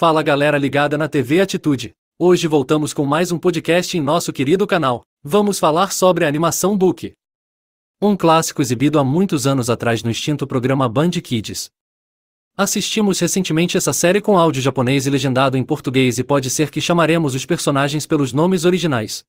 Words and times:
Fala 0.00 0.22
galera 0.22 0.56
ligada 0.56 0.96
na 0.96 1.10
TV 1.10 1.42
Atitude. 1.42 1.94
Hoje 2.18 2.48
voltamos 2.48 2.94
com 2.94 3.04
mais 3.04 3.30
um 3.30 3.38
podcast 3.38 3.98
em 3.98 4.00
nosso 4.00 4.32
querido 4.32 4.66
canal. 4.66 5.02
Vamos 5.22 5.58
falar 5.58 5.92
sobre 5.92 6.24
a 6.24 6.28
animação 6.28 6.74
Book. 6.74 7.12
Um 8.00 8.16
clássico 8.16 8.62
exibido 8.62 8.98
há 8.98 9.04
muitos 9.04 9.46
anos 9.46 9.68
atrás 9.68 10.02
no 10.02 10.10
extinto 10.10 10.46
programa 10.46 10.88
Band 10.88 11.10
Kids. 11.10 11.70
Assistimos 12.56 13.20
recentemente 13.20 13.76
essa 13.76 13.92
série 13.92 14.22
com 14.22 14.38
áudio 14.38 14.62
japonês 14.62 15.06
e 15.06 15.10
legendado 15.10 15.58
em 15.58 15.62
português 15.62 16.18
e 16.18 16.24
pode 16.24 16.48
ser 16.48 16.70
que 16.70 16.80
chamaremos 16.80 17.34
os 17.34 17.44
personagens 17.44 18.06
pelos 18.06 18.32
nomes 18.32 18.64
originais. 18.64 19.22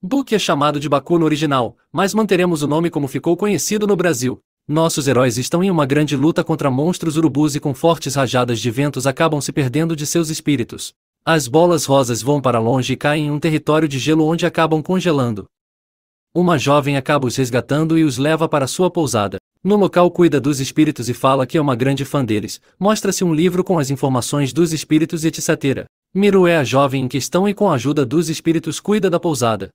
Book 0.00 0.34
é 0.34 0.38
chamado 0.38 0.80
de 0.80 0.88
Baku 0.88 1.18
no 1.18 1.26
original, 1.26 1.76
mas 1.92 2.14
manteremos 2.14 2.62
o 2.62 2.66
nome 2.66 2.88
como 2.88 3.06
ficou 3.06 3.36
conhecido 3.36 3.86
no 3.86 3.94
Brasil. 3.94 4.42
Nossos 4.72 5.06
heróis 5.06 5.36
estão 5.36 5.62
em 5.62 5.70
uma 5.70 5.84
grande 5.84 6.16
luta 6.16 6.42
contra 6.42 6.70
monstros 6.70 7.18
urubus 7.18 7.54
e 7.54 7.60
com 7.60 7.74
fortes 7.74 8.14
rajadas 8.14 8.58
de 8.58 8.70
ventos 8.70 9.06
acabam 9.06 9.38
se 9.38 9.52
perdendo 9.52 9.94
de 9.94 10.06
seus 10.06 10.30
espíritos. 10.30 10.94
As 11.22 11.46
bolas 11.46 11.84
rosas 11.84 12.22
vão 12.22 12.40
para 12.40 12.58
longe 12.58 12.94
e 12.94 12.96
caem 12.96 13.26
em 13.26 13.30
um 13.30 13.38
território 13.38 13.86
de 13.86 13.98
gelo 13.98 14.24
onde 14.24 14.46
acabam 14.46 14.82
congelando. 14.82 15.44
Uma 16.34 16.56
jovem 16.56 16.96
acaba 16.96 17.26
os 17.26 17.36
resgatando 17.36 17.98
e 17.98 18.02
os 18.02 18.16
leva 18.16 18.48
para 18.48 18.66
sua 18.66 18.90
pousada. 18.90 19.36
No 19.62 19.76
local 19.76 20.10
cuida 20.10 20.40
dos 20.40 20.58
espíritos 20.58 21.06
e 21.10 21.12
fala 21.12 21.46
que 21.46 21.58
é 21.58 21.60
uma 21.60 21.76
grande 21.76 22.06
fã 22.06 22.24
deles. 22.24 22.58
Mostra-se 22.80 23.22
um 23.22 23.34
livro 23.34 23.62
com 23.62 23.78
as 23.78 23.90
informações 23.90 24.54
dos 24.54 24.72
espíritos 24.72 25.22
e 25.22 25.28
etc. 25.28 25.84
Miru 26.14 26.46
é 26.46 26.56
a 26.56 26.64
jovem 26.64 27.04
em 27.04 27.08
questão 27.08 27.46
e 27.46 27.52
com 27.52 27.68
a 27.68 27.74
ajuda 27.74 28.06
dos 28.06 28.30
espíritos 28.30 28.80
cuida 28.80 29.10
da 29.10 29.20
pousada. 29.20 29.68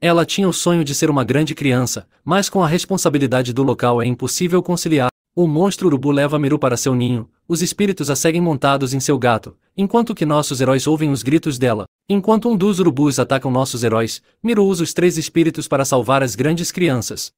Ela 0.00 0.26
tinha 0.26 0.48
o 0.48 0.52
sonho 0.52 0.84
de 0.84 0.94
ser 0.94 1.08
uma 1.08 1.24
grande 1.24 1.54
criança, 1.54 2.06
mas 2.24 2.48
com 2.48 2.62
a 2.62 2.66
responsabilidade 2.66 3.52
do 3.52 3.62
local 3.62 4.02
é 4.02 4.06
impossível 4.06 4.62
conciliar. 4.62 5.08
O 5.34 5.46
monstro 5.48 5.88
urubu 5.88 6.10
leva 6.10 6.38
Miru 6.38 6.58
para 6.58 6.76
seu 6.76 6.94
ninho, 6.94 7.28
os 7.48 7.60
espíritos 7.60 8.08
a 8.08 8.14
seguem 8.14 8.40
montados 8.40 8.94
em 8.94 9.00
seu 9.00 9.18
gato, 9.18 9.56
enquanto 9.76 10.14
que 10.14 10.24
nossos 10.24 10.60
heróis 10.60 10.86
ouvem 10.86 11.10
os 11.10 11.22
gritos 11.22 11.58
dela. 11.58 11.86
Enquanto 12.08 12.48
um 12.48 12.56
dos 12.56 12.78
urubus 12.78 13.18
atacam 13.18 13.50
nossos 13.50 13.82
heróis, 13.82 14.22
Miru 14.42 14.64
usa 14.64 14.84
os 14.84 14.92
três 14.92 15.18
espíritos 15.18 15.66
para 15.66 15.84
salvar 15.84 16.22
as 16.22 16.34
grandes 16.34 16.70
crianças. 16.70 17.32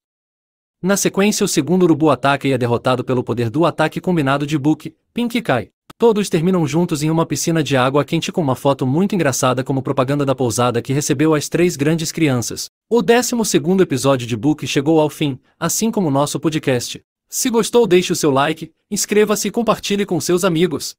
Na 0.83 0.97
sequência, 0.97 1.45
o 1.45 1.49
segundo 1.49 1.85
urubu 1.85 2.11
ataca 2.11 2.47
e 2.47 2.53
é 2.53 2.59
derrotado 2.59 3.03
pelo 3.03 3.25
poder 3.25 3.49
do 3.49 3.65
ataque 3.65 4.01
combinado 4.01 4.47
de 4.47 4.59
Book, 4.59 4.95
Pink 5.13 5.39
e 5.39 5.43
Kai. 5.43 5.71
Todos 5.99 6.29
terminam 6.29 6.67
juntos 6.67 7.03
em 7.03 7.11
uma 7.11 7.25
piscina 7.25 7.63
de 7.63 7.75
água 7.75 8.05
quente 8.05 8.31
com 8.31 8.43
uma 8.43 8.55
foto 8.55 8.87
muito 8.87 9.15
engraçada 9.15 9.65
como 9.65 9.83
propaganda 9.83 10.27
da 10.27 10.35
pousada 10.35 10.83
que 10.83 10.93
recebeu 10.93 11.35
as 11.35 11.49
três 11.49 11.75
grandes 11.75 12.13
crianças. 12.13 12.71
O 12.91 13.01
12 13.01 13.35
episódio 13.81 14.27
de 14.27 14.37
Book 14.37 14.67
chegou 14.67 15.01
ao 15.01 15.09
fim, 15.09 15.41
assim 15.59 15.91
como 15.91 16.09
o 16.09 16.11
nosso 16.11 16.39
podcast. 16.39 17.03
Se 17.29 17.49
gostou, 17.49 17.87
deixe 17.87 18.13
o 18.13 18.17
seu 18.17 18.31
like, 18.31 18.73
inscreva-se 18.91 19.49
e 19.49 19.51
compartilhe 19.51 20.05
com 20.05 20.21
seus 20.21 20.45
amigos. 20.45 20.95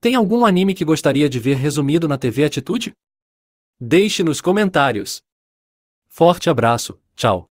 Tem 0.00 0.14
algum 0.14 0.46
anime 0.46 0.74
que 0.74 0.84
gostaria 0.84 1.28
de 1.28 1.40
ver 1.40 1.56
resumido 1.56 2.06
na 2.06 2.16
TV 2.16 2.44
Atitude? 2.44 2.92
Deixe 3.80 4.22
nos 4.22 4.40
comentários. 4.40 5.22
Forte 6.06 6.48
abraço, 6.48 6.98
tchau. 7.16 7.53